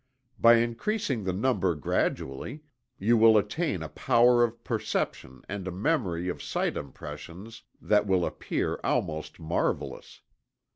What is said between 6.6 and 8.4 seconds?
impressions that will